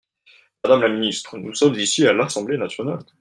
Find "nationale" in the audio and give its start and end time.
2.57-2.97